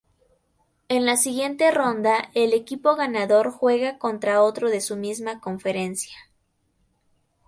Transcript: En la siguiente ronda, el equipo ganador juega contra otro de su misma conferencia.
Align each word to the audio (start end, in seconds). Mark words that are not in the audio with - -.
En 0.89 1.05
la 1.05 1.15
siguiente 1.15 1.69
ronda, 1.69 2.31
el 2.33 2.53
equipo 2.53 2.95
ganador 2.95 3.51
juega 3.51 3.99
contra 3.99 4.41
otro 4.41 4.71
de 4.71 4.81
su 4.81 4.95
misma 4.97 5.39
conferencia. 5.39 6.17